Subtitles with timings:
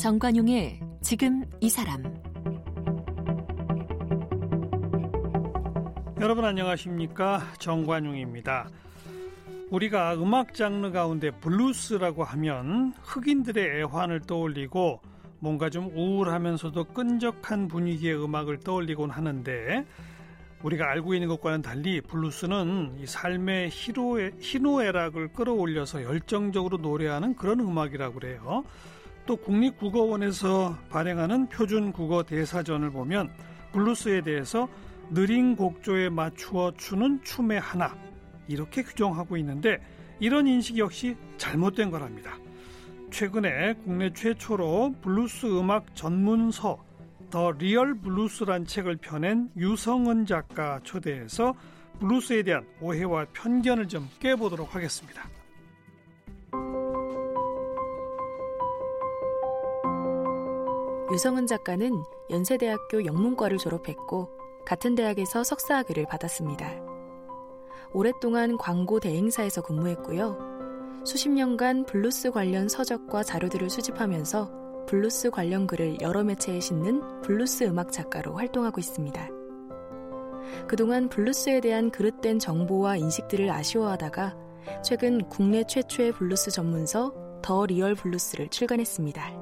[0.00, 2.02] 정관용의 지금 이 사람
[6.18, 8.70] 여러분 안녕하십니까 정관용입니다.
[9.68, 15.02] 우리가 음악 장르 가운데 블루스라고 하면 흑인들의 애환을 떠올리고
[15.38, 19.84] 뭔가 좀 우울하면서도 끈적한 분위기의 음악을 떠올리곤 하는데
[20.62, 28.14] 우리가 알고 있는 것과는 달리 블루스는 이 삶의 희로애, 희노애락을 끌어올려서 열정적으로 노래하는 그런 음악이라고
[28.14, 28.64] 그래요.
[29.26, 33.30] 또 국립국어원에서 발행하는 표준 국어 대사전을 보면
[33.72, 34.68] 블루스에 대해서
[35.10, 37.96] 느린 곡조에 맞추어 추는 춤의 하나
[38.48, 39.80] 이렇게 규정하고 있는데
[40.18, 42.36] 이런 인식 역시 잘못된 거랍니다.
[43.10, 46.84] 최근에 국내 최초로 블루스 음악 전문서
[47.30, 51.54] 더 리얼 블루스란 책을 펴낸 유성은 작가 초대해서
[52.00, 55.28] 블루스에 대한 오해와 편견을 좀 깨보도록 하겠습니다.
[61.12, 64.28] 유성은 작가는 연세대학교 영문과를 졸업했고
[64.64, 66.70] 같은 대학에서 석사학위를 받았습니다.
[67.92, 70.38] 오랫동안 광고 대행사에서 근무했고요.
[71.04, 77.90] 수십 년간 블루스 관련 서적과 자료들을 수집하면서 블루스 관련 글을 여러 매체에 싣는 블루스 음악
[77.90, 79.28] 작가로 활동하고 있습니다.
[80.68, 84.36] 그동안 블루스에 대한 그릇된 정보와 인식들을 아쉬워하다가
[84.84, 89.39] 최근 국내 최초의 블루스 전문서 더 리얼 블루스를 출간했습니다.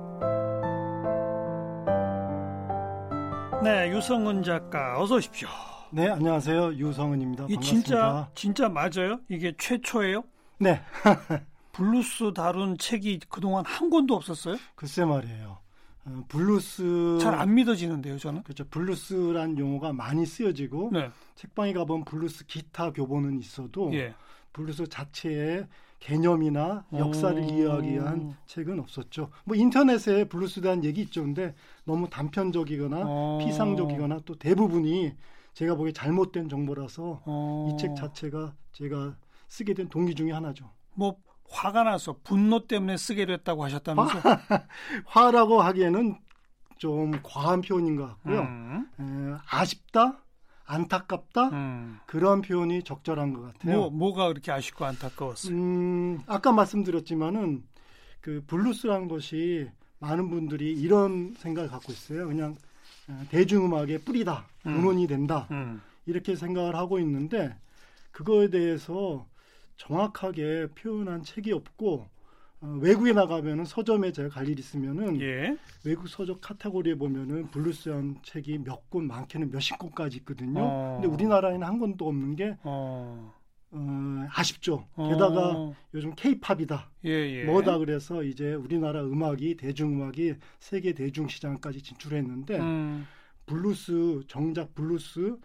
[3.69, 5.47] 네, 유성은 작가 어서 오십시오.
[5.91, 6.73] 네, 안녕하세요.
[6.77, 7.49] 유성은입니다.
[7.51, 9.21] 이 진짜 진짜 맞아요?
[9.29, 10.25] 이게 최초예요?
[10.59, 10.81] 네.
[11.73, 14.57] 블루스 다룬 책이 그동안 한 권도 없었어요?
[14.75, 15.59] 글쎄 말이에요.
[16.07, 18.43] 어, 블루스 잘 안 믿어지는데요, 저는.
[18.45, 18.65] 그렇죠.
[18.71, 21.11] 블루스란 용어가 많이 쓰여지고 네.
[21.35, 24.15] 책방에 가보면 블루스 기타 교본은 있어도 예.
[24.55, 25.67] 블루스 자체의
[26.01, 27.45] 개념이나 역사를 오.
[27.45, 29.31] 이해하기 위한 책은 없었죠.
[29.45, 31.23] 뭐 인터넷에 블루스에 대한 얘기 있죠.
[31.23, 33.39] 근데 너무 단편적이거나 오.
[33.39, 35.13] 피상적이거나 또 대부분이
[35.55, 39.17] 제가 보기에 잘못된 정보라서 이 책 자체가 제가
[39.49, 40.71] 쓰게 된 동기 중에 하나죠.
[40.95, 41.17] 뭐
[41.51, 44.21] 화가 나서 분노 때문에 쓰게 됐다고 하셨다면서?
[45.07, 46.19] 화 라고 하기에는
[46.79, 48.41] 좀 과한 표현인 것 같고요.
[48.43, 48.87] 음.
[49.01, 50.23] 에, 아쉽다?
[50.69, 51.99] 안타깝다 음.
[52.07, 53.77] 그런 표현이 적절한 것 같아요.
[53.77, 55.55] 뭐 뭐가 그렇게 아쉽고 안타까웠어요?
[55.55, 57.65] 음, 아까 말씀드렸지만은
[58.21, 62.29] 그 블루스라는 것이 많은 분들이 이런 생각을 갖고 있어요.
[62.29, 62.55] 그냥
[63.09, 64.77] 어, 대중음악의 뿌리다, 음.
[64.77, 65.81] 근원이 된다 음.
[66.05, 67.57] 이렇게 생각을 하고 있는데
[68.13, 69.27] 그거에 대해서
[69.79, 72.07] 정확하게 표현한 책이 없고
[72.61, 75.57] 어, 외국에 나가면은 서점에 제가 갈 일 있으면은 예.
[75.85, 80.61] 외국 서적 카테고리에 보면은 블루스란 책이 몇 권 많게는 몇십 권까지 있거든요.
[80.61, 80.99] 어.
[81.01, 83.33] 근데 우리나라에는 한 권도 없는 게 어.
[83.71, 84.87] 어, 아쉽죠.
[84.97, 85.09] 어.
[85.11, 86.91] 게다가 요즘 케이팝이다.
[87.05, 87.45] 예, 예.
[87.45, 93.07] 뭐다 그래서 이제 우리나라 음악이 대중음악이 세계 대중시장까지 진출했는데 음.
[93.47, 95.37] 블루스 정작 블루스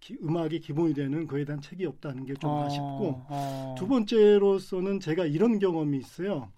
[0.00, 3.74] 기, 음악이 기본이 되는 그에 대한 책이 없다는 게좀 어, 아쉽고 어.
[3.78, 6.50] 두 번째로서는 제가 이런 경험이 있어요.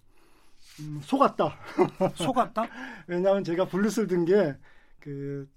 [0.79, 1.55] 음, 속았다.
[2.15, 2.67] 속았다?
[3.07, 4.55] 왜냐하면 제가 블루스를 들은 게
[5.01, 5.49] 그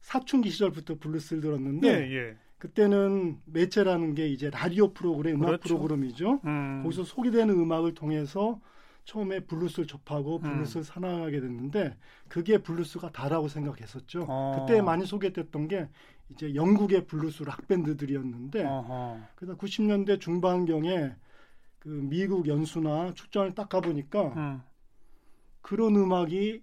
[0.00, 2.36] 사춘기 시절부터 블루스를 들었는데 예, 예.
[2.58, 5.62] 그때는 매체라는 게 이제 라디오 프로그램, 음악 그렇죠.
[5.76, 6.40] 프로그램이죠.
[6.44, 6.80] 음.
[6.84, 8.60] 거기서 소개되는 음악을 통해서
[9.04, 10.42] 처음에 블루스를 접하고 음.
[10.42, 10.84] 블루스를 음.
[10.84, 11.96] 사랑하게 됐는데
[12.28, 14.26] 그게 블루스가 다라고 생각했었죠.
[14.28, 14.64] 어.
[14.66, 15.88] 그때 많이 소개됐던 게
[16.30, 18.64] 이제 영국의 블루스 락 밴드들이었는데
[19.34, 21.12] 그래서 90년대 중반경에
[21.82, 24.62] 그 미국 연수나 출장을 딱 가보니까 음.
[25.62, 26.62] 그런 음악이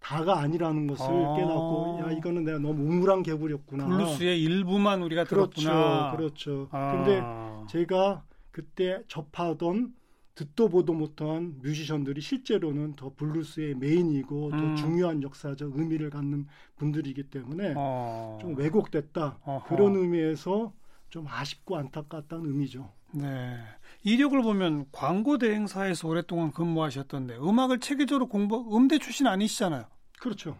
[0.00, 3.86] 다가 아니라는 것을 아~ 깨닫고 야 이거는 내가 너무 우물 안 개구리였구나.
[3.86, 6.16] 블루스의 일부만 우리가 그렇죠, 들었구나.
[6.16, 6.68] 그렇죠.
[6.72, 7.22] 아~ 근데
[7.70, 9.94] 제가 그때 접하던
[10.34, 14.50] 듣도 보도 못한 뮤지션들이 실제로는 더 블루스의 메인이고 음.
[14.50, 18.38] 더 중요한 역사적 의미를 갖는 분들이기 때문에 어.
[18.40, 19.68] 좀 왜곡됐다 어허.
[19.68, 20.72] 그런 의미에서
[21.08, 22.90] 좀 아쉽고 안타깝다는 의미죠.
[23.12, 23.58] 네.
[24.02, 29.84] 이력을 보면 광고 대행사에서 오랫동안 근무하셨던데 음악을 체계적으로 공부 음대 출신 아니시잖아요.
[30.20, 30.56] 그렇죠.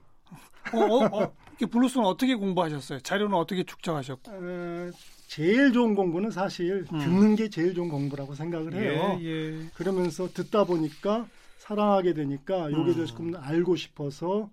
[0.72, 1.32] 어, 어, 어,
[1.70, 3.00] 블루스는 어떻게 공부하셨어요?
[3.00, 4.32] 자료는 어떻게 축적하셨고?
[4.32, 4.90] 에,
[5.26, 6.98] 제일 좋은 공부는 사실 음.
[6.98, 9.18] 듣는 게 제일 좋은 공부라고 생각을 해요.
[9.20, 9.66] 예, 예.
[9.74, 11.26] 그러면서 듣다 보니까
[11.58, 13.06] 사랑하게 되니까 요게 음.
[13.06, 14.50] 조금 알고 싶어서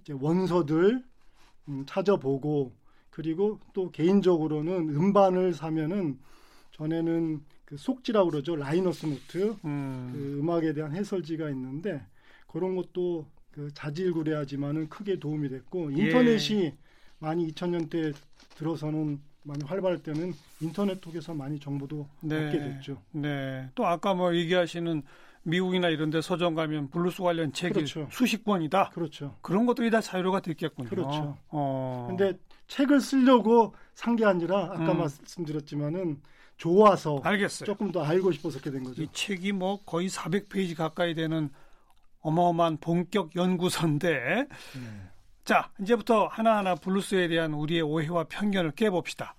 [0.00, 1.02] 이제 원서들
[1.68, 2.72] 음, 찾아보고
[3.10, 6.18] 그리고 또 개인적으로는 음반을 사면은
[6.80, 8.56] 전에는 그 속지라고 그러죠.
[8.56, 9.54] liner's note.
[9.64, 10.10] 음.
[10.12, 12.00] 그 음악에 대한 해설지가 있는데
[12.46, 16.02] 그런 것도 그 자질구레하지만은 크게 도움이 됐고 예.
[16.06, 16.74] 인터넷이 예.
[17.18, 18.14] 많이 2000년대
[18.56, 22.46] 들어서는 많이 활발할 때는 인터넷 통해서 많이 정보도 네.
[22.46, 23.00] 얻게 됐죠.
[23.12, 23.68] 네.
[23.74, 25.02] 또 아까 뭐 얘기하시는
[25.42, 28.08] 미국이나 이런 데 서점 가면 블루스 관련 책이 그렇죠.
[28.10, 28.90] 수십 권이다.
[28.90, 29.36] 그렇죠.
[29.42, 30.88] 그런 것들이 다 자료가 됐겠군요.
[30.88, 31.36] 그렇죠.
[31.48, 32.06] 어.
[32.08, 32.38] 근데
[32.68, 34.98] 책을 쓰려고 산 게 아니라 아까 음.
[34.98, 36.20] 말씀드렸지만은
[36.60, 37.66] 좋아서 알겠어요.
[37.66, 39.02] 조금 더 알고 싶어서 그렇게 된 거죠.
[39.02, 41.48] 이 책이 뭐 거의 400페이지 가까이 되는
[42.20, 44.48] 어마어마한 본격 연구서인데 네.
[45.42, 49.34] 자 이제부터 하나하나 블루스에 대한 우리의 오해와 편견을 깨봅시다.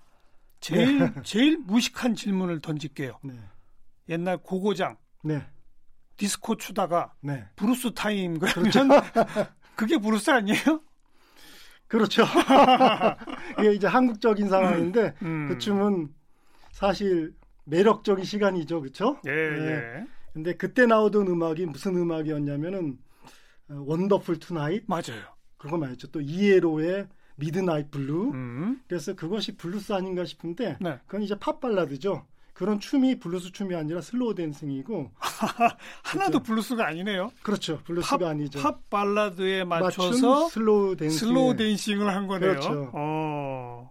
[0.58, 1.12] 제일 네.
[1.22, 3.20] 제일 무식한 질문을 던질게요.
[3.22, 3.34] 네.
[4.08, 5.46] 옛날 고고장 네.
[6.16, 7.44] 디스코 추다가 네.
[7.54, 8.80] 브루스 타임 그러면 그렇죠.
[9.76, 10.82] 그게 브루스 아니에요?
[11.86, 12.24] 그렇죠.
[13.60, 15.48] 이게 이제 한국적인 상황인데 음.
[15.50, 16.08] 그 춤은
[16.72, 17.34] 사실
[17.64, 19.20] 매력적인 시간이죠, 그렇죠?
[19.26, 19.66] 예, 네.
[19.66, 20.06] 예.
[20.32, 22.98] 근데 그때 나오던 음악이 무슨 음악이었냐면은
[23.68, 25.22] Wonderful Tonight 맞아요.
[25.58, 26.10] 그거 말이죠.
[26.10, 27.06] 또 ELO의
[27.36, 28.30] Midnight Blue.
[28.32, 28.80] 음.
[28.88, 30.98] 그래서 그것이 블루스 아닌가 싶은데 네.
[31.06, 32.26] 그건 이제 팝 발라드죠.
[32.54, 35.12] 그런 춤이 블루스 춤이 아니라 slow dancing이고
[36.02, 36.42] 하나도 그렇죠.
[36.42, 37.30] 블루스가 아니네요.
[37.42, 37.78] 그렇죠.
[37.84, 38.60] 블루스가 팝, 아니죠.
[38.60, 42.50] 팝 발라드에 맞춰서 slow dancing slow dancing을 한 거네요.
[42.50, 42.90] 그렇죠.
[42.94, 43.90] 어.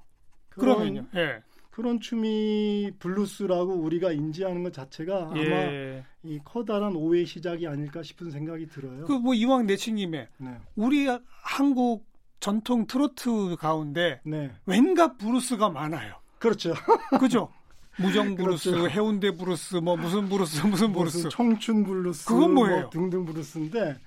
[0.50, 1.08] 그러면요.
[1.16, 1.42] 예.
[1.72, 5.46] 그런 춤이 블루스라고 우리가 인지하는 것 자체가 예.
[5.48, 9.06] 아마 이 커다란 오해의 시작이 아닐까 싶은 생각이 들어요.
[9.06, 10.58] 그 뭐 이왕 내친김에 네.
[10.76, 11.08] 우리
[11.42, 12.06] 한국
[12.40, 14.52] 전통 트로트 가운데 네.
[14.66, 16.16] 뭔가 브루스가 많아요.
[16.40, 16.74] 그렇죠.
[17.20, 17.50] 그죠?
[17.98, 18.90] 무정 브루스, 그렇죠.
[18.90, 22.82] 해운대 브루스, 뭐 무슨 브루스, 무슨 브루스, 무슨 청춘 브루스, 그건 뭐예요?
[22.82, 23.98] 뭐 등등 브루스인데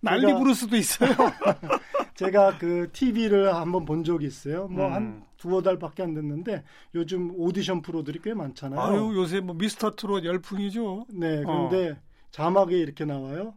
[0.00, 1.10] 난리 브루스도 있어요.
[2.18, 4.66] 제가 그 TV를 한번 본 적이 있어요.
[4.66, 5.22] 뭐한 음.
[5.36, 6.64] 두어 달밖에 안 됐는데
[6.96, 8.80] 요즘 오디션 프로들이 꽤 많잖아요.
[8.80, 11.06] 아유 요새 뭐 미스터 트롯 열풍이죠.
[11.10, 11.96] 네, 그런데 어.
[12.32, 13.54] 자막에 이렇게 나와요.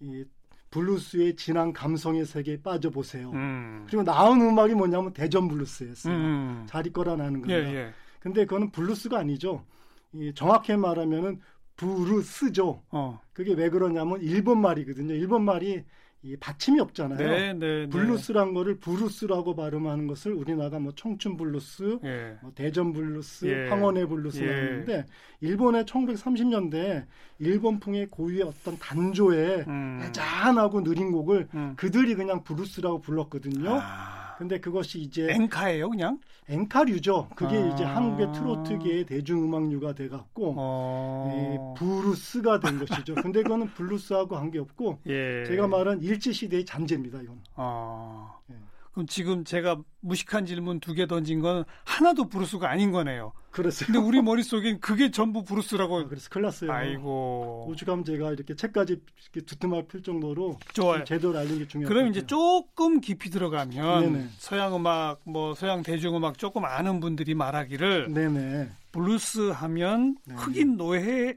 [0.00, 0.24] 이
[0.70, 3.30] 블루스의 진한 감성의 세계에 빠져보세요.
[3.30, 3.84] 음.
[3.86, 6.14] 그리고 나온 음악이 뭐냐면 대전 블루스였어요.
[6.14, 6.66] 음.
[6.68, 7.66] 잘 있거라 나는 거예요.
[7.66, 7.92] 예, 예.
[8.20, 9.64] 근데 그거는 블루스가 아니죠.
[10.12, 11.40] 이 정확히 말하면은
[11.76, 12.82] 부르스죠.
[12.90, 13.20] 어.
[13.32, 15.14] 그게 왜 그러냐면 일본 말이거든요.
[15.14, 15.82] 일본 말이
[16.24, 17.18] 이 받침이 없잖아요.
[17.18, 17.88] 네, 네, 네.
[17.88, 22.36] 블루스란 거를 부루스라고 발음하는 것을 우리나라 뭐 청춘 블루스, 예.
[22.40, 23.68] 뭐 대전 블루스, 예.
[23.68, 24.50] 황혼의 블루스가 예.
[24.50, 25.06] 있는데
[25.40, 27.06] 일본의 1930년대
[27.40, 30.00] 일본풍의 고유의 어떤 단조의 음.
[30.04, 31.74] 애잔하고 느린 곡을 음.
[31.76, 33.80] 그들이 그냥 블루스라고 불렀거든요.
[33.80, 34.21] 아.
[34.42, 36.18] 근데 그것이 이제 엔카예요, 그냥?
[36.48, 37.28] 엔카류죠.
[37.36, 43.14] 그게 아~ 이제 한국의 트로트계의 대중음악류가 돼 갖고 어~ 브루스가 된 것이죠.
[43.14, 45.44] 근데 그거는 블루스하고 관계없고 예.
[45.46, 47.40] 제가 말한 일제 시대의 잔재입니다, 이건.
[47.54, 48.32] 아.
[48.50, 48.54] 예.
[48.92, 53.32] 그럼 지금 제가 무식한 질문 두 개 던진 건 하나도 브루스가 아닌 거네요.
[53.52, 53.86] 그렇죠.
[53.86, 55.98] 근데 우리 머릿속엔 그게 전부 브루스라고.
[55.98, 56.72] 아, 그래서 큰일 났어요.
[56.72, 57.66] 아이고.
[57.68, 59.00] 오죽하면 제가 이렇게 책까지
[59.32, 61.04] 이렇게 두툼하게 필 정도로 좋아요.
[61.04, 61.88] 제대로 알린 게 중요해요.
[61.88, 64.28] 그럼 이제 조금 깊이 들어가면 네네.
[64.38, 68.70] 서양 음악, 뭐 서양 대중음악 조금 아는 분들이 말하기를 네네.
[68.90, 70.34] 블루스 하면 네.
[70.34, 71.36] 흑인 노예의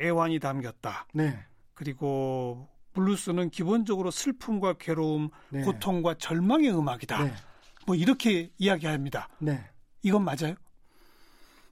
[0.00, 1.06] 애환이 담겼다.
[1.14, 1.38] 네.
[1.72, 5.62] 그리고 블루스는 기본적으로 슬픔과 괴로움, 네.
[5.62, 7.24] 고통과 절망의 음악이다.
[7.24, 7.32] 네.
[7.86, 9.28] 뭐 이렇게 이야기합니다.
[9.38, 9.64] 네.
[10.02, 10.54] 이건 맞아요?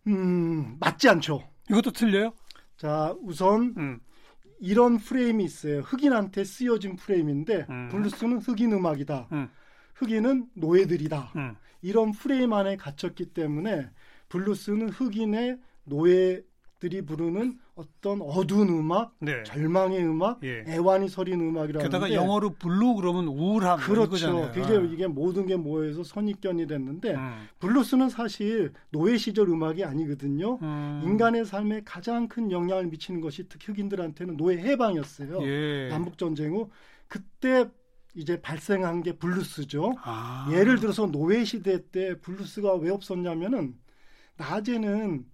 [0.07, 1.43] 음, 맞지 않죠.
[1.71, 2.33] 이것도 틀려요?
[2.77, 4.01] 자, 우선 음.
[4.61, 5.81] 이런 프레임이 있어요.
[5.81, 7.89] 흑인한테 쓰여진 프레임인데 음.
[7.91, 9.29] 블루스는 흑인 음악이다.
[9.33, 9.49] 음.
[9.95, 11.33] 흑인은 노예들이다.
[11.37, 11.57] 음.
[11.83, 13.91] 이런 프레임 안에 갇혔기 때문에
[14.29, 16.43] 블루스는 흑인의 노예
[16.85, 19.43] 들이 부르는 어떤 어두운 음악, 네.
[19.45, 20.65] 절망의 음악, 예.
[20.69, 24.51] 애환이 서린 음악이라는 게다가 영어로 blue 그러면 우울함 그렇죠.
[24.53, 27.49] 그게 이게 모든 게 모여서 선입견이 됐는데 음.
[27.59, 30.59] 블루스는 사실 노예 시절 음악이 아니거든요.
[30.61, 31.01] 음.
[31.05, 35.43] 인간의 삶에 가장 큰 영향을 미치는 것이 특히 흑인들한테는 노예 해방이었어요.
[35.43, 35.89] 예.
[35.89, 36.69] 남북 전쟁 후
[37.09, 37.67] 그때
[38.15, 39.95] 이제 발생한 게 블루스죠.
[40.03, 40.51] 아.
[40.53, 43.75] 예를 들어서 노예 시대 때 블루스가 왜 없었냐면은
[44.37, 45.25] 낮에는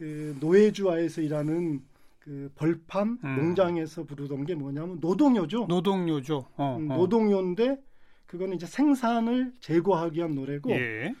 [0.00, 1.82] 그 노예주 하에서 일하는
[2.20, 3.36] 그 벌판 음.
[3.36, 5.66] 농장에서 부르던 게 뭐냐면 노동요죠.
[5.68, 6.46] 노동요죠.
[6.56, 6.96] 어, 음, 어.
[6.96, 7.78] 노동요인데
[8.24, 11.14] 그거는 이제 생산을 제고하기 위한 노래고 예.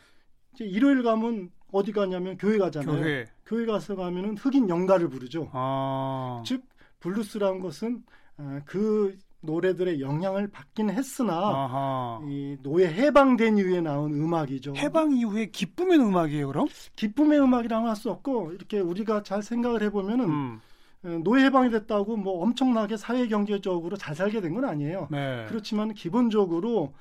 [0.54, 3.02] 이제 일요일 가면 어디 가냐면 교회 가잖아요.
[3.02, 5.50] 교회, 교회 가서 가면은 흑인 영가를 부르죠.
[5.52, 6.42] 아.
[6.46, 6.62] 즉
[7.00, 8.02] 블루스라는 것은
[8.38, 12.20] 아, 그 노래들의 영향을 받긴 했으나 아하.
[12.28, 14.74] 이 노예 해방된 이후에 나온 음악이죠.
[14.76, 16.66] 해방 이후에 기쁨의 음악이에요, 그럼?
[16.96, 20.60] 기쁨의 음악이라고 할 수 없고 이렇게 우리가 잘 생각을 해보면은 음.
[21.04, 25.08] 어, 노예 해방이 됐다고 뭐 엄청나게 사회 경제적으로 잘 살게 된 건 아니에요.
[25.10, 25.46] 네.
[25.48, 26.92] 그렇지만 기본적으로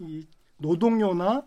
[0.00, 0.26] 이
[0.58, 1.44] 노동요나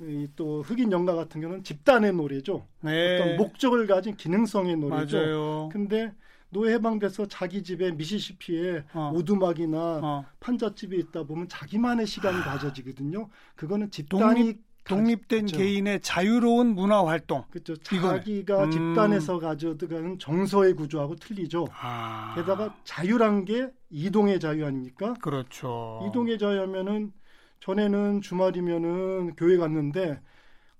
[0.00, 2.66] 이 또 흑인 연가 같은 경우는 집단의 노래죠.
[2.82, 3.16] 네.
[3.20, 5.16] 어떤 목적을 가진 기능성의 노래죠.
[5.16, 5.68] 맞아요.
[5.72, 6.12] 근데
[6.50, 9.12] 노예 해방돼서 자기 집에 미시시피에 어.
[9.14, 10.24] 오두막이나 어.
[10.40, 12.44] 판잣집이 있다 보면 자기만의 시간이 아.
[12.44, 13.28] 가져지거든요.
[13.54, 14.68] 그거는 집단이 독립...
[14.84, 15.58] 독립된 그렇죠.
[15.58, 17.44] 개인의 자유로운 문화 활동.
[17.50, 17.76] 그렇죠.
[17.76, 18.70] 자기가 음.
[18.70, 21.66] 집단에서 가져가는 정서의 구조하고 틀리죠.
[21.72, 22.34] 아.
[22.34, 25.14] 게다가 자유란 게 이동의 자유 아닙니까?
[25.20, 26.02] 그렇죠.
[26.08, 27.12] 이동의 자유하면은
[27.60, 30.20] 전에는 주말이면은 교회 갔는데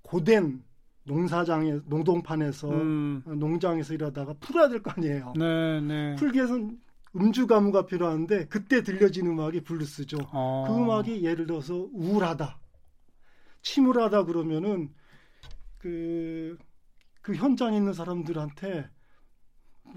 [0.01, 0.63] 고된
[1.09, 3.23] 농사장에 노동판에서 음.
[3.25, 5.33] 농장에서 일하다가 풀어야 될 거 아니에요.
[5.35, 6.15] 네, 네.
[6.15, 6.79] 풀기 위해서는
[7.15, 10.17] 음주 가무가 필요한데 그때 들려진 음악이 블루스죠.
[10.31, 10.65] 어.
[10.67, 12.59] 그 음악이 예를 들어서 우울하다,
[13.63, 14.93] 침울하다 그러면은
[15.79, 16.55] 그,
[17.21, 18.87] 그 현장에 있는 사람들한테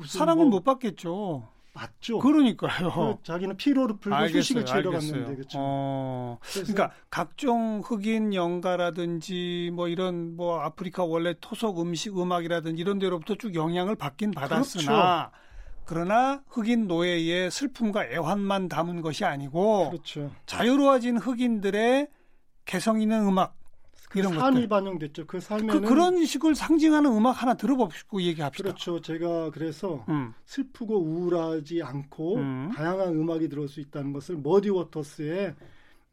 [0.06, 1.46] 사랑을 뭐, 못 받겠죠.
[1.74, 2.18] 맞죠.
[2.18, 2.90] 그러니까요.
[2.92, 5.58] 그 자기는 피로를 풀고 알겠어요, 휴식을 취하러 갔는데 그렇죠.
[5.58, 13.36] 어, 그러니까 각종 흑인 연가라든지 뭐 이런 뭐 아프리카 원래 토속 음식 음악이라든지 이런 데로부터
[13.36, 15.42] 쭉 영향을 받긴 받았으나 그렇죠.
[15.84, 20.30] 그러나 흑인 노예의 슬픔과 애환만 담은 것이 아니고 그렇죠.
[20.46, 22.08] 자유로워진 흑인들의
[22.66, 23.56] 개성 있는 음악
[24.12, 24.68] 그 삶이 것들.
[24.68, 25.26] 반영됐죠.
[25.26, 28.64] 그 삶에는 그, 런 식을 상징하는 음악 하나 들어보시고 얘기합시다.
[28.64, 29.00] 그렇죠.
[29.00, 30.32] 제가 그래서 음.
[30.44, 32.70] 슬프고 우울하지 않고 음.
[32.74, 35.54] 다양한 음악이 들어올 수 있다는 것을 머디 워터스의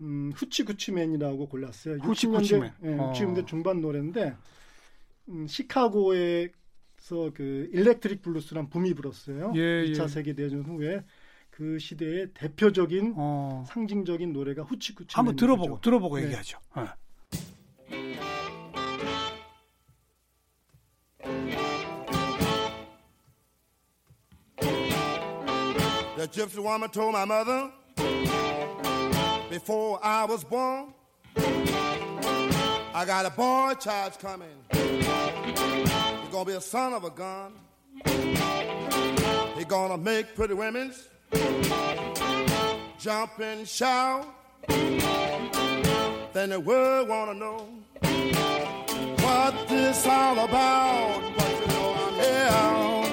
[0.02, 1.98] 음, Hoochie Coochie Man이라고 골랐어요.
[1.98, 2.72] Hoochie Coochie Man.
[2.82, 4.36] 60년대, 예, 60년대 중반 노래인데
[5.28, 6.52] 음, 시카고에서
[7.34, 9.52] 그 electric blues란 붐이 불었어요.
[9.56, 10.08] 예, 2차 예.
[10.08, 11.04] 세계 대전 후에
[11.50, 13.66] 그 시대의 대표적인 어.
[13.68, 15.18] 상징적인 노래가 Hoochie Coochie Man.
[15.18, 16.26] 한번 들어보고 들어보고 네.
[16.26, 16.58] 얘기하죠.
[16.78, 16.84] 네.
[26.30, 27.72] Gypsy woman told my mother
[29.50, 30.94] before I was born,
[32.94, 34.48] I got a boy child coming.
[34.72, 37.54] He's gonna be a son of a gun.
[39.56, 40.94] He's gonna make pretty women
[43.00, 44.28] jump and shout.
[46.34, 47.68] Then the world wanna know
[49.24, 51.22] what this all about.
[51.36, 53.09] But you know I'm here.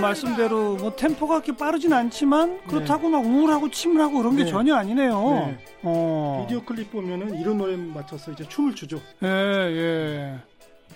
[0.00, 3.10] 말씀대로 뭐 템포가 그렇게 빠르진 않지만 그렇다고 네.
[3.10, 4.50] 막 우울하고 침울하고 그런 게 네.
[4.50, 5.20] 전혀 아니네요.
[5.46, 5.58] 네.
[5.82, 6.44] 어.
[6.46, 9.00] 비디오 클립 보면은 이런 노래 맞춰서 이제 춤을 추죠.
[9.22, 10.38] 예, 예.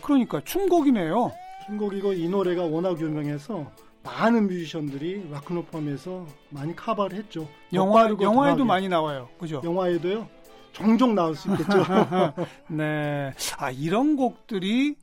[0.00, 1.32] 그러니까 춤곡이네요.
[1.66, 3.70] 춤곡이고 이 노래가 워낙 유명해서
[4.02, 7.48] 많은 뮤지션들이 락큰롤 포함해서 많이 카바를 했죠.
[7.72, 9.28] 영화 영화에도 많이 나와요.
[9.38, 9.60] 그죠?
[9.64, 10.28] 영화에도요.
[10.72, 11.84] 종종 나올 수 있겠죠.
[12.68, 13.32] 네.
[13.58, 14.96] 아 이런 곡들이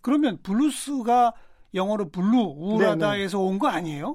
[0.00, 1.32] 그러면 블루스가
[1.74, 4.14] 영어로 blue 우울하다에서 온 거 아니에요?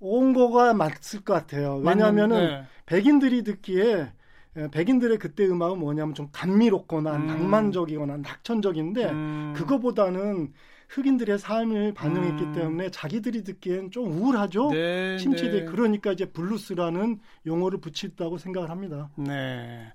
[0.00, 1.76] 온 거가 맞을 것 같아요.
[1.84, 2.64] 왜냐하면은 네.
[2.86, 4.12] 백인들이 듣기에
[4.56, 7.26] 예, 백인들의 그때 음악은 뭐냐면 좀 감미롭거나 음.
[7.26, 9.52] 낭만적이거나 낙천적인데 음.
[9.56, 10.52] 그거보다는
[10.88, 12.52] 흑인들의 삶을 반영했기 음.
[12.54, 14.70] 때문에 자기들이 듣기엔 좀 우울하죠.
[14.70, 15.64] 네, 침체돼 네.
[15.66, 19.10] 그러니까 이제 블루스라는 용어를 붙였다고 생각을 합니다.
[19.16, 19.92] 네.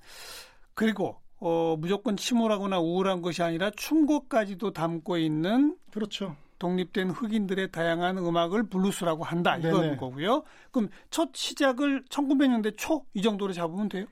[0.76, 6.36] 그리고 어, 무조건 침울하거나 우울한 것이 아니라 춤곡까지도 담고 있는 그렇죠.
[6.60, 9.98] 독립된 흑인들의 다양한 음악을 블루스라고 한다 이건 네네.
[9.98, 10.44] 거고요.
[10.72, 14.06] 그럼 첫 시작을 1900년대 초 이 정도로 잡으면 돼요?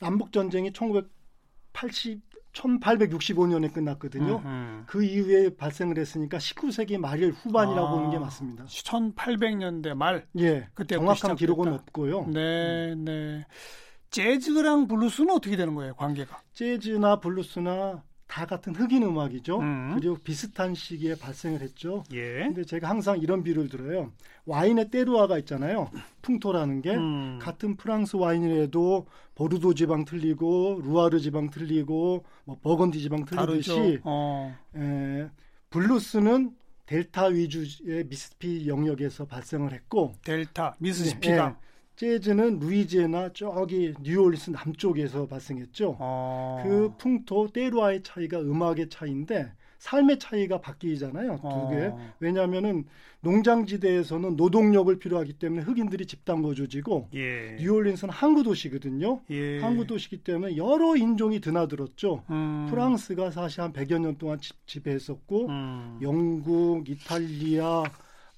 [0.00, 2.20] 남북 전쟁이 1980
[2.52, 4.38] 1865년에 끝났거든요.
[4.44, 4.84] 음흠.
[4.86, 8.64] 그 이후에 발생을 했으니까 19세기 말 후반이라고 아, 보는 게 맞습니다.
[8.64, 10.26] 1800년대 말.
[10.38, 10.68] 예.
[10.74, 11.36] 그때 정확한 시작됐다.
[11.38, 12.26] 기록은 없고요.
[12.26, 13.46] 네, 네.
[14.10, 16.40] 재즈랑 블루스는 어떻게 되는 거예요, 관계가?
[16.52, 19.58] 재즈나 블루스나 다 같은 흑인 음악이죠.
[19.58, 19.96] 음.
[19.96, 22.04] 그리고 비슷한 시기에 발생을 했죠.
[22.12, 22.44] 예.
[22.44, 24.12] 근데 제가 항상 이런 비유를 들어요.
[24.46, 25.90] 와인의 terroir가 있잖아요.
[26.22, 27.40] 풍토라는 게 음.
[27.42, 34.56] 같은 프랑스 와인이라도 보르도 지방 틀리고 루아르 지방 틀리고 뭐 버건디 지방 틀리듯이 어.
[34.76, 35.28] 에,
[35.70, 36.54] 블루스는
[36.86, 41.69] 델타 위주의 미시시피 영역에서 발생을 했고 델타 미스시피강 네, 네.
[42.00, 45.96] 재즈는 루이지애나 저기 뉴올리스 남쪽에서 발생했죠.
[46.00, 46.62] 어.
[46.62, 51.36] 그 풍토 때루아의 차이가 음악의 차이인데 삶의 차이가 바뀌잖아요.
[51.42, 51.88] 두 개.
[51.88, 52.12] 어.
[52.18, 52.86] 왜냐하면은
[53.20, 57.58] 농장지대에서는 노동력을 필요하기 때문에 흑인들이 집단 거주지고 예.
[57.60, 59.20] 뉴올린스는 항구 도시거든요.
[59.28, 59.58] 예.
[59.60, 62.24] 항구 도시기 때문에 여러 인종이 드나들었죠.
[62.30, 62.66] 음.
[62.70, 65.98] 프랑스가 사실 한 100여 년 동안 지, 지배했었고 음.
[66.00, 67.82] 영국, 이탈리아,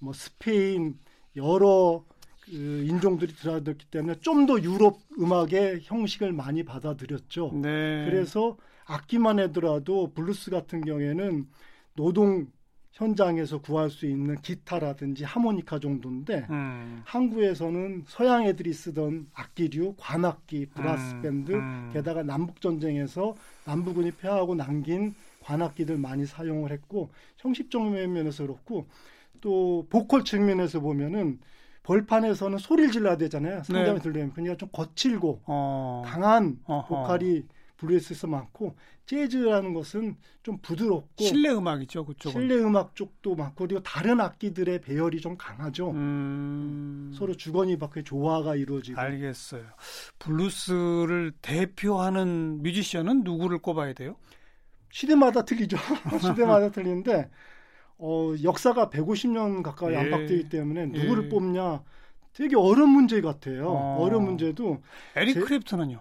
[0.00, 0.98] 뭐 스페인
[1.36, 2.11] 여러 그
[2.52, 7.52] 인종들이 드나들었기 때문에 좀 더 유럽 음악의 형식을 많이 받아들였죠.
[7.62, 8.04] 네.
[8.06, 8.56] 그래서
[8.86, 11.46] 악기만 해더라도 블루스 같은 경우에는
[11.94, 12.48] 노동
[12.92, 17.02] 현장에서 구할 수 있는 기타라든지 하모니카 정도인데 음.
[17.04, 21.22] 한국에서는 서양 애들이 쓰던 악기류, 관악기, 브라스 음.
[21.22, 21.90] 밴드, 음.
[21.92, 28.86] 게다가 남북 전쟁에서 남부군이 패하고 남긴 관악기들 많이 사용을 했고 형식적 면에서 그렇고
[29.40, 31.38] 또 보컬 측면에서 보면은
[31.82, 33.62] 벌판에서는 소리를 질러야 되잖아요.
[33.64, 34.02] 상점이 네.
[34.02, 36.02] 들려면 그러니까 좀 거칠고 어.
[36.04, 36.86] 강한 어허.
[36.86, 37.42] 보컬이
[37.76, 44.20] 블루스에서 많고 재즈라는 것은 좀 부드럽고 실내 음악이죠, 그쪽 실내 음악 쪽도 많고 그리고 다른
[44.20, 45.90] 악기들의 배열이 좀 강하죠.
[45.90, 47.12] 음...
[47.12, 49.00] 서로 주거니 받거니 조화가 이루어지고.
[49.00, 49.64] 알겠어요.
[50.20, 54.14] 블루스를 대표하는 뮤지션은 누구를 꼽아야 돼요?
[54.90, 55.76] 시대마다 틀리죠.
[56.20, 57.28] 시대마다 틀리는데
[57.98, 59.98] 어, 역사가 150년 가까이 예.
[59.98, 61.28] 안팎되기 때문에 누구를 예.
[61.28, 61.82] 뽑냐
[62.32, 63.68] 되게 어려운 문제 같아요.
[63.68, 64.08] 어.
[64.08, 64.82] 려운 문제도
[65.16, 66.00] 에릭 제, 크랩튼은요?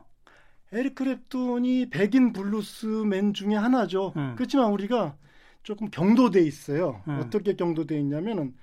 [0.74, 4.14] 에릭 크랩톤이 백인 블루스맨 중에 하나죠.
[4.16, 4.34] 음.
[4.38, 5.16] 그렇지만 우리가
[5.64, 7.02] 조금 경도돼 있어요.
[7.08, 7.20] 음.
[7.22, 8.56] 어떻게 경도돼 있냐면은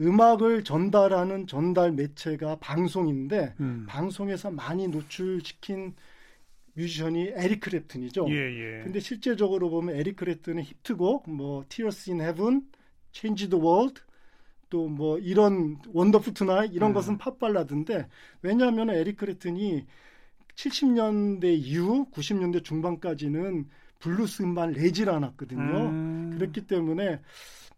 [0.00, 3.86] 음악을 전달하는 전달 매체가 방송인데 음.
[3.88, 5.94] 방송에서 많이 노출시킨
[6.78, 8.28] 뮤지션이 에릭 크랩튼이죠.
[8.30, 8.82] 예, 예.
[8.84, 12.62] 근데 실제적으로 보면 에릭 크랩튼의 히트곡 뭐 Tears in Heaven,
[13.12, 14.00] Change the World
[14.70, 16.94] 또 뭐 이런 Wonderful Tonight 이런 음.
[16.94, 18.08] 것은 팝 발라드인데
[18.42, 19.86] 왜냐하면 에릭 크랩튼이
[20.54, 23.68] 70년대 이후 90년대 중반까지는
[23.98, 25.88] 블루스 음반 내질 않았거든요.
[25.88, 26.30] 음.
[26.34, 27.20] 그렇기 때문에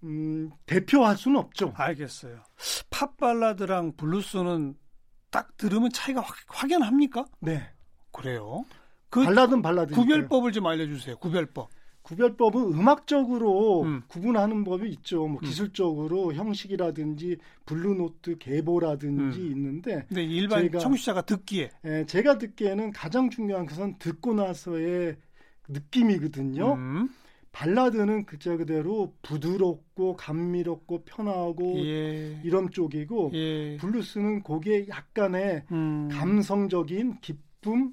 [0.02, 1.72] 음, 대표할 수는 없죠.
[1.76, 2.42] 알겠어요.
[2.90, 4.74] 팝 발라드랑 블루스는
[5.30, 7.24] 딱 들으면 차이가 확, 확연합니까?
[7.40, 7.62] 네.
[8.12, 8.64] 그래요?
[9.10, 9.94] 그 발라드는 발라드.
[9.94, 11.16] 구별법을 좀 알려주세요.
[11.18, 11.68] 구별법.
[12.02, 14.02] 구별법은 음악적으로 음.
[14.08, 15.26] 구분하는 법이 있죠.
[15.26, 15.46] 뭐 음.
[15.46, 17.36] 기술적으로 형식이라든지
[17.66, 19.46] 블루노트 계보라든지 음.
[19.46, 25.16] 있는데 근데 일반 제가, 청취자가 듣기에 예, 제가 듣기에는 가장 중요한 것은 듣고 나서의
[25.68, 26.74] 느낌이거든요.
[26.74, 27.10] 음.
[27.52, 32.40] 발라드는 그저 그대로 부드럽고 감미롭고 편하고 예.
[32.44, 33.76] 이런 쪽이고 예.
[33.76, 36.08] 블루스는 곡에 약간의 음.
[36.10, 37.92] 감성적인 기쁨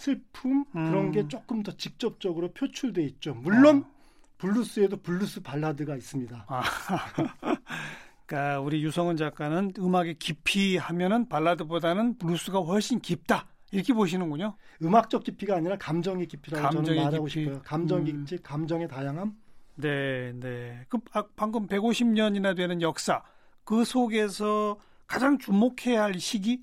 [0.00, 1.12] 슬픔 그런 음.
[1.12, 3.34] 게 조금 더 직접적으로 표출돼 있죠.
[3.34, 4.00] 물론 어.
[4.38, 6.46] 블루스에도 블루스 발라드가 있습니다.
[6.48, 6.62] 아.
[8.24, 13.46] 그러니까 우리 유성은 작가는 음악의 깊이 하면은 발라드보다는 블루스가 훨씬 깊다.
[13.72, 14.56] 이렇게 보시는군요.
[14.82, 17.44] 음악적 깊이가 아니라 감정의 깊이라고 감정의 저는 말하고 깊이.
[17.44, 17.62] 싶어요.
[17.62, 18.24] 감정의 음.
[18.24, 19.36] 깊이, 감정의 다양함.
[19.76, 20.84] 네, 네.
[20.88, 23.22] 그 아, 방금 150년이나 되는 역사
[23.64, 26.62] 그 속에서 가장 주목해야 할 시기,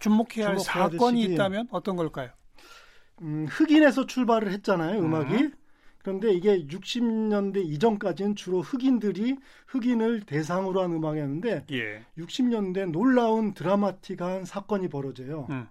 [0.00, 1.34] 주목해야 할 사건이 시기.
[1.34, 2.30] 있다면 어떤 걸까요?
[3.22, 5.34] 음, 흑인에서 출발을 했잖아요, 음악이.
[5.34, 5.52] 음.
[5.98, 12.04] 그런데 이게 60년대 이전까지는 주로 흑인들이 흑인을 대상으로 한 음악이었는데 예.
[12.18, 15.46] 60년대 놀라운 드라마틱한 사건이 벌어져요.
[15.48, 15.66] 음.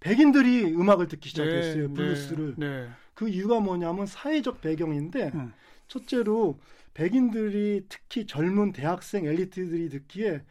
[0.00, 2.54] 백인들이 음악을 듣기 시작했어요, 네, 블루스를.
[2.58, 2.88] 네, 네.
[3.14, 5.52] 그 이유가 뭐냐면 사회적 배경인데 음.
[5.88, 6.60] 첫째로
[6.92, 10.42] 백인들이 특히 젊은 대학생 엘리트들이 듣기에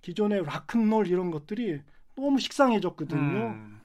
[0.00, 1.82] 기존의 락큰롤 이런 것들이
[2.16, 3.18] 너무 식상해졌거든요.
[3.18, 3.75] 음.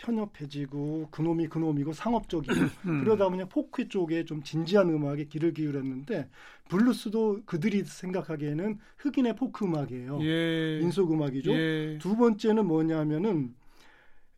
[0.00, 2.54] 편협해지고 그놈이 그놈이고 상업적이고
[2.86, 3.04] 음.
[3.04, 6.28] 그러다 보니 포크 쪽에 좀 진지한 음악에 귀를 기울였는데
[6.68, 10.20] 블루스도 그들이 생각하기에는 흑인의 포크 음악이에요.
[10.22, 10.78] 예.
[10.80, 11.52] 민속 음악이죠.
[11.52, 11.98] 예.
[12.00, 13.54] 두 번째는 뭐냐면은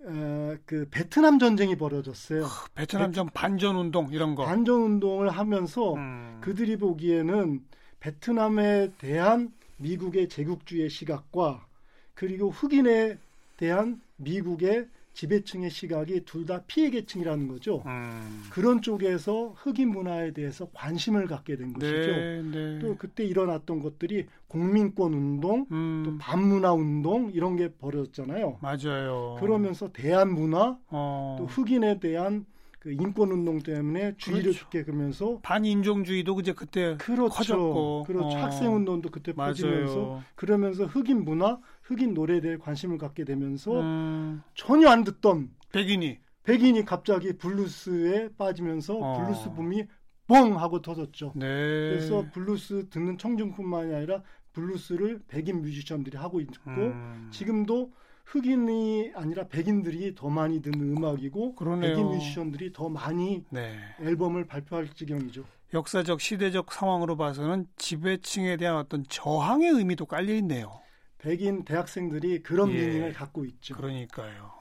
[0.05, 2.47] 에, 그 베트남 전쟁이 벌어졌어요.
[2.75, 4.45] 베트남 전 반전 운동 이런 거.
[4.45, 6.39] 반전 운동을 하면서 음.
[6.41, 7.61] 그들이 보기에는
[8.01, 11.67] 베트남에 대한 미국의 제국주의 시각과
[12.15, 13.19] 그리고 흑인에
[13.57, 17.83] 대한 미국의 지배층의 시각이 둘 다 피해 계층이라는 거죠.
[17.87, 18.43] 음.
[18.51, 21.97] 그런 쪽에서 흑인 문화에 대해서 관심을 갖게 된 것이죠.
[21.97, 22.79] 네, 네.
[22.81, 26.03] 또 그때 일어났던 것들이 공민권 운동, 음.
[26.05, 28.59] 또 반문화 운동 이런 게 벌어졌잖아요.
[28.61, 29.37] 맞아요.
[29.39, 31.37] 그러면서 대안 문화, 어.
[31.39, 32.45] 또 흑인에 대한
[32.81, 34.69] 그 인권 운동 때문에 주의를 그렇죠.
[34.69, 37.29] 게 그러면서 반인종주의도 이제 그때 그렇죠.
[37.29, 38.27] 커졌고 그렇죠.
[38.27, 38.43] 어.
[38.43, 41.61] 학생 운동도 그때 퍼지면서 그러면서 흑인 문화,
[41.93, 44.43] 흑인 노래에 대해 관심을 갖게 되면서 음.
[44.55, 49.19] 전혀 안 듣던 백인이 백인이 갑자기 블루스에 빠지면서 어.
[49.19, 49.85] 블루스 붐이
[50.27, 51.33] 뻥 하고 터졌죠.
[51.37, 51.47] 네.
[51.47, 57.29] 그래서 블루스 듣는 청중뿐만이 아니라 블루스를 백인 뮤지션들이 하고 있고 음.
[57.31, 57.93] 지금도
[58.25, 61.91] 흑인이 아니라 백인들이 더 많이 듣는 음악이고 그러네요.
[61.95, 63.77] 백인 뮤지션들이 더 많이 네.
[64.01, 65.45] 앨범을 발표할 지경이죠.
[65.75, 70.83] 역사적 시대적 상황으로 봐서는 지배층에 대한 어떤 저항의 의미도 깔려 있네요.
[71.23, 72.75] 백인 대학생들이 그런 예.
[72.75, 73.75] meaning을 갖고 있죠.
[73.77, 74.53] 그러니까요.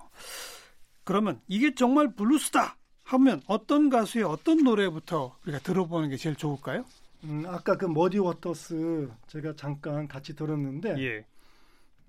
[1.03, 6.85] 그러면 이게 정말 블루스다 하면 어떤 가수의 어떤 노래부터 우리가 들어보는 게 제일 좋을까요?
[7.23, 11.25] 음, 아까 그 머디 워터스 제가 잠깐 같이 들었는데 예.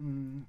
[0.01, 0.47] 음,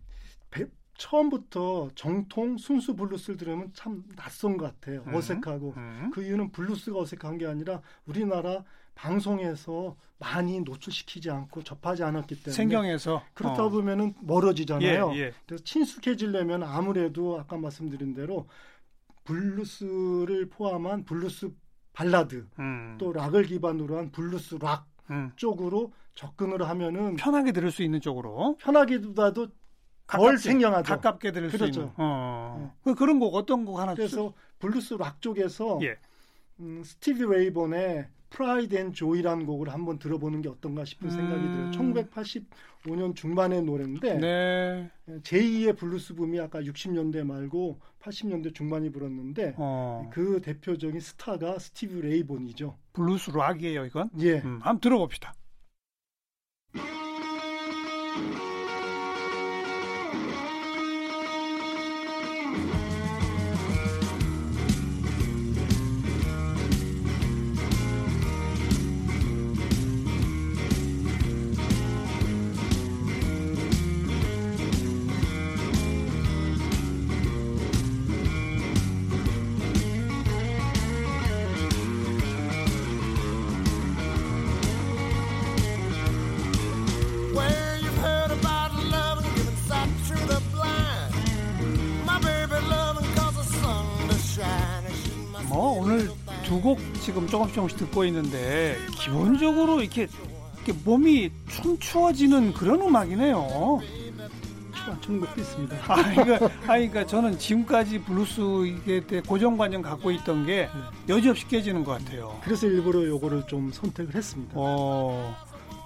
[1.04, 5.04] 처음부터 정통 순수 블루스를 들으면 참 낯선 것 같아요.
[5.08, 5.13] 음.
[5.13, 5.74] 어색하고.
[5.76, 6.12] 음.
[6.13, 8.63] 그 이유는 블루스가 어색한 게 아니라 우리나라
[8.96, 13.70] 방송에서 많이 노출시키지 않고 접하지 않았기 때문에 생경해서 그렇다 어.
[13.70, 15.12] 보면은 멀어지잖아요.
[15.16, 15.34] 예, 예.
[15.46, 18.48] 그래서 친숙해지려면 아무래도 아까 말씀드린 대로
[19.26, 21.52] 블루스를 포함한 블루스
[21.92, 22.96] 발라드 음.
[22.98, 25.32] 또 락을 기반으로 한 블루스 락 음.
[25.36, 29.48] 쪽으로 접근을 하면은 편하게 들을 수 있는 쪽으로 편하게보다도
[30.08, 30.88] 덜 생경하죠.
[30.88, 31.74] 가깝게 들을 그렇죠.
[31.74, 31.92] 수 있는.
[31.98, 32.74] 어.
[32.86, 32.94] 네.
[32.94, 35.98] 그런 곡 어떤 곡 하나 그래서 블루스 락 쪽에서 예.
[36.60, 41.72] 음, 스티비 레이본의 Pride and Joy라는 곡을 한번 들어보는 게 어떤가 싶은 생각이 들어요.
[41.72, 44.89] 1985년 중반의 노래인데 네.
[45.22, 50.10] 제2의 블루스 붐이 아까 60년대 말고 80년대 중반에 불었는데 어.
[50.12, 52.76] 그 대표적인 스타가 스티브 레이본이죠.
[52.94, 54.10] 블루스 락이에요, 이건?
[54.20, 54.39] 예.
[54.39, 55.34] 음, 한번 들어봅시다.
[97.04, 100.08] 지금 조금씩 조금씩 듣고 있는데 기본적으로 이렇게,
[100.56, 103.82] 이렇게 몸이 춤추어지는 그런 음악이네요.
[105.02, 105.76] 추는 것도 있습니다.
[105.88, 110.70] 아, 그러니까, 아, 그러니까 저는 지금까지 블루스 이게 고정관념 갖고 있던 게
[111.08, 111.13] 네.
[111.13, 112.39] 여지없이 깨지는 것 같아요.
[112.44, 114.54] 그래서 일부러 요거를 좀 선택을 했습니다.
[114.56, 115.36] 어,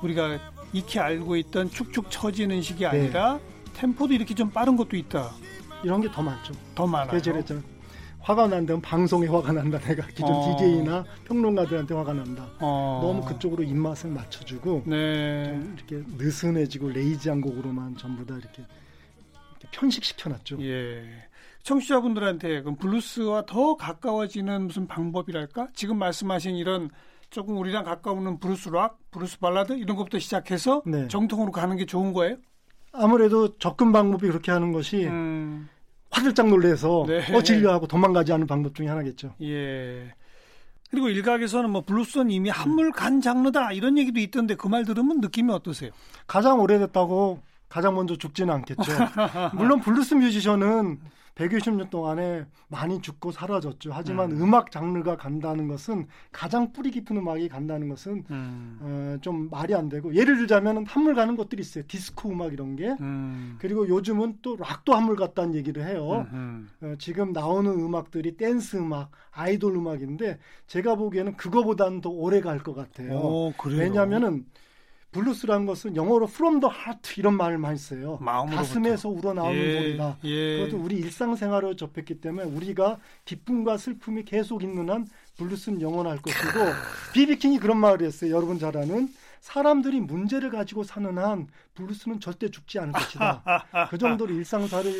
[0.04, 0.40] 우리가
[0.74, 2.86] 익히 알고 있던 축축 처지는 식이 네.
[2.88, 3.40] 아니라
[3.76, 5.32] 템포도 이렇게 좀 빠른 것도 있다.
[5.84, 6.54] 이런 게 더 많죠.
[6.76, 7.12] 더 많아요.
[7.12, 7.44] 계절에
[8.28, 9.80] 화가 난다면 방송에 화가 난다.
[9.80, 10.58] 내가 기존 어.
[10.58, 12.46] DJ나 평론가들한테 화가 난다.
[12.60, 13.00] 어.
[13.02, 15.58] 너무 그쪽으로 입맛을 맞춰주고 네.
[15.78, 20.58] 이렇게 느슨해지고 lazy한 곡으로만 전부 다 이렇게, 이렇게 편식시켜놨죠.
[20.60, 21.06] 예.
[21.64, 25.70] 청취자분들한테 그럼 블루스와 더 가까워지는 무슨 방법이랄까?
[25.74, 26.90] 지금 말씀하신 이런
[27.30, 31.08] 조금 우리랑 가까우는 블루스 락, 블루스 발라드 이런 것부터 시작해서 네.
[31.08, 32.36] 정통으로 가는 게 좋은 거예요?
[32.92, 35.70] 아무래도 접근 방법이 그렇게 하는 것이 음.
[36.10, 37.34] 화들짝 놀래서 네.
[37.36, 39.36] 어 진료하고 도망가지 않은 방법 중에 하나겠죠.
[39.42, 40.14] 예.
[40.90, 45.52] 그리고 일각에서는 뭐 블루스는 이미 한물 간 장르다 이런 얘기도 있던데 그 말 들으면 느낌이
[45.52, 45.92] 어떠세요?
[46.28, 48.84] 가장 오래됐다고 가장 먼저 죽지는 않겠죠.
[49.54, 51.00] 물론 블루스 뮤지션은
[51.38, 53.92] 120년 동안에 많이 죽고 사라졌죠.
[53.94, 54.54] 하지만 음.
[54.54, 58.78] 악 장르가 간다는 것은 가장 뿌리 깊은 음악이 간다는 것은 음.
[58.82, 61.84] 어, 좀 말이 안 되고 예를 들자면 한물 가는 것들이 있어요.
[61.88, 63.56] 디스코 음악 이런 게 음.
[63.60, 66.26] 그리고 요즘은 또 락도 한물 갔다는 얘기를 해요.
[66.82, 72.74] 어, 지금 나오는 음악들이 댄스 음악, 아이돌 음악인데 제가 보기에는 그거보다는 더 오래 갈 것
[72.74, 73.12] 같아요.
[73.14, 74.46] 오, 왜냐하면은
[75.12, 78.18] 블루스라는 것은 영어로 from the heart 이런 말을 많이 써요.
[78.22, 78.58] 마음으로부터.
[78.62, 80.18] 가슴에서 우러나오는 예, 소리다.
[80.26, 80.58] 예.
[80.58, 86.60] 그것도 우리 일상생활을 접했기 때문에 우리가 기쁨과 슬픔이 계속 있는 한 블루스는 영원할 것이고
[87.14, 88.36] 비비킹이 그런 말을 했어요.
[88.36, 89.08] 여러분 잘 아는
[89.40, 93.44] 사람들이 문제를 가지고 사는 한 블루스는 절대 죽지 않을 것이다.
[93.90, 94.92] 그 정도로 일상사를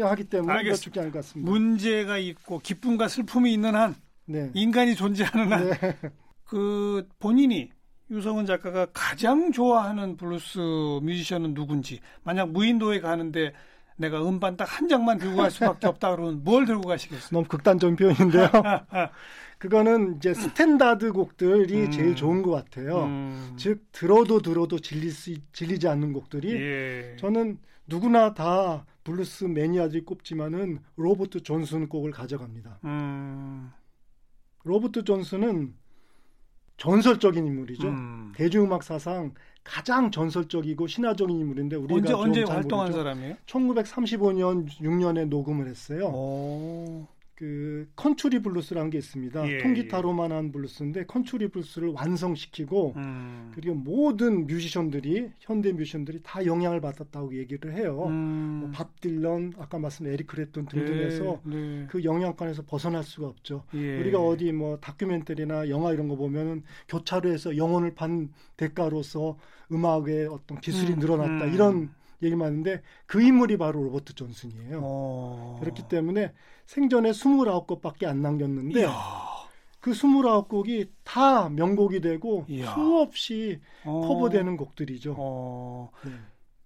[0.00, 0.82] 하기 때문에 알겠습니다.
[0.82, 1.50] 죽지 않을 것 같습니다.
[1.50, 3.94] 문제가 있고 기쁨과 슬픔이 있는 한
[4.26, 4.50] 네.
[4.54, 7.70] 인간이 존재하는 한 그 본인이
[8.10, 10.58] 유성은 작가가 가장 좋아하는 블루스
[11.02, 13.52] 뮤지션은 누군지 만약 무인도에 가는데
[13.96, 17.28] 내가 음반 딱 한 장만 들고 갈 수밖에 없다 그러면 뭘 들고 가시겠어요?
[17.32, 18.48] 너무 극단적인 표현인데요.
[19.58, 21.90] 그거는 이제 스탠다드 곡들이 음.
[21.90, 23.04] 제일 좋은 것 같아요.
[23.04, 23.52] 음.
[23.58, 27.16] 즉 들어도 들어도 질리 수, 질리지 않는 곡들이 예.
[27.18, 32.78] 저는 누구나 다 블루스 매니아들이 꼽지만은 로버트 존슨 곡을 가져갑니다.
[32.84, 33.70] 음.
[34.64, 35.74] 로버트 존슨은
[36.80, 37.88] 전설적인 인물이죠.
[37.88, 38.32] 음.
[38.34, 43.02] 대중음악 사상 가장 전설적이고 신화적인 인물인데 우리가 언제 언제 활동한 모르죠.
[43.02, 43.36] 사람이에요?
[43.46, 46.06] 1935년 6년에 녹음을 했어요.
[46.06, 47.06] 오.
[47.40, 49.48] 그 컨츄리 블루스라는 게 있습니다.
[49.48, 53.50] 예, 통기타로만 한 블루스인데 컨츄리 블루스를 완성시키고 음.
[53.54, 58.04] 그리고 모든 뮤지션들이 현대 뮤지션들이 다 영향을 받았다고 얘기를 해요.
[58.08, 58.60] 음.
[58.64, 61.86] 뭐 밥 딜런 아까 말씀 에릭 클랩튼 등등해서 네, 네.
[61.88, 63.64] 그 영향권에서 벗어날 수가 없죠.
[63.72, 64.00] 예.
[64.00, 69.38] 우리가 어디 뭐 다큐멘터리나 영화 이런 거 보면은 교차로에서 영혼을 판 대가로서
[69.72, 70.98] 음악의 어떤 기술이 음.
[70.98, 71.54] 늘어났다 음.
[71.54, 71.90] 이런
[72.22, 74.78] 얘기만 하는데 그 인물이 바로 로버트 존슨이에요.
[74.78, 74.82] 오.
[74.82, 75.56] 어.
[75.60, 76.32] 그렇기 때문에
[76.66, 78.92] 생전에 29곡밖에 안 남겼는데 이야.
[79.80, 82.74] 그 29곡이 다 명곡이 되고 이야.
[82.74, 84.00] 수없이 어.
[84.06, 85.14] 커버되는 곡들이죠.
[85.18, 85.90] 어.
[86.04, 86.12] 네.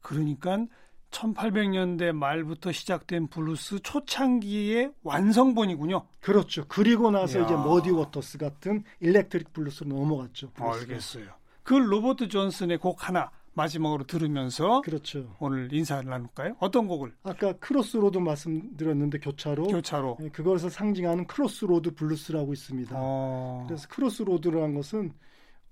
[0.01, 0.67] 그러니까
[1.11, 6.07] 1800년대 말부터 시작된 블루스 초창기의 완성본이군요.
[6.21, 6.65] 그렇죠.
[6.67, 7.45] 그리고 나서 이야.
[7.45, 10.51] 이제 머디 워터스 같은 electric 블루스로 넘어갔죠.
[10.51, 10.81] 블루스가.
[10.81, 11.27] 알겠어요.
[11.63, 15.35] 그 로버트 존슨의 곡 하나 마지막으로 들으면서 그렇죠.
[15.39, 16.57] 오늘 인사를 나눌까요?
[16.61, 17.15] 어떤 곡을?
[17.23, 19.65] 아까 crossroad 말씀드렸는데 교차로.
[19.69, 20.17] 교차로.
[20.21, 22.95] 네, 그것을 상징하는 crossroad 블루스라고 있습니다.
[22.99, 23.65] 어...
[23.69, 25.13] 그래서 crossroad라는 것은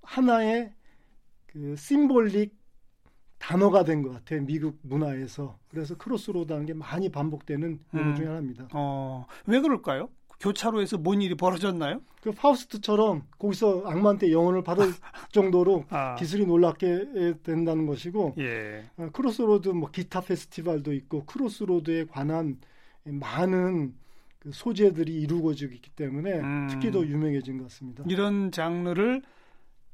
[0.01, 0.73] 하나의
[1.47, 2.55] 그 symbolic
[3.37, 4.41] 단어가 된 것 같아요.
[4.45, 5.59] 미국 문화에서.
[5.67, 8.15] 그래서 crossroad하는 게 많이 반복되는 용어 음.
[8.15, 8.69] 중에 하나입니다.
[8.73, 10.09] 어, 왜 그럴까요?
[10.43, 12.01] 교차로에서 뭔 일이 벌어졌나요?
[12.21, 14.87] 그 파우스트처럼 거기서 악마한테 영혼을 받을
[15.31, 16.15] 정도로 아.
[16.15, 18.83] 기술이 놀랍게 된다는 것이고 예.
[18.97, 22.59] 어, crossroad 뭐 기타 페스티벌도 있고 crossroad에 관한
[23.05, 23.95] 많은
[24.39, 26.67] 그 소재들이 이루어지고 있기 때문에 음.
[26.69, 28.03] 특히 더 유명해진 것 같습니다.
[28.07, 29.21] 이런 장르를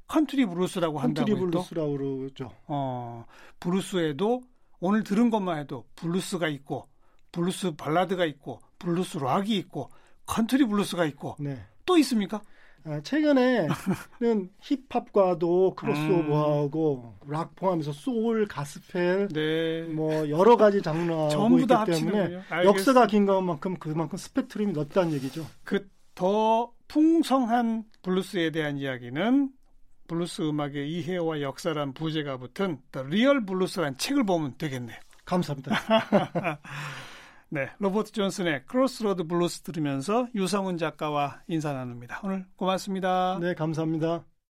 [0.08, 2.52] 컨트리 블루스라고 한다고 컨트리 블루스라고 그러죠.
[2.66, 3.24] 어,
[3.60, 4.44] 블루스에도
[4.80, 6.88] 오늘 들은 것만 해도 블루스가 있고
[7.32, 9.92] 블루스 발라드가 있고 블루스 락이 있고
[10.30, 11.58] 컨트리 블루스가 있고 네.
[11.86, 12.42] 또 있습니까?
[12.86, 13.70] 아, 최근에는
[14.62, 17.32] 힙합과도 크로스오버하고 음.
[17.32, 19.82] 락 포함해서 소울, 가스펠, 네.
[19.84, 25.46] 뭐 여러 가지 장르하고 있기 때문에 역사가 긴 것만큼 그만큼 스펙트럼이 넓다는 얘기죠.
[25.64, 25.90] 그
[26.20, 29.52] 더 풍성한 블루스에 대한 이야기는
[30.10, 34.98] 블루스 음악의 이해와 역사란 부제가 붙은 The Real Blues란 책을 보면 되겠네요.
[35.24, 35.72] 감사합니다.
[37.52, 42.22] 네, 로버트 존슨의 crossroad 블루스 들으면서 유성훈 작가와 인사 나눕니다.
[42.24, 43.40] 오늘 고맙습니다.
[43.42, 44.24] 네, 감사합니다.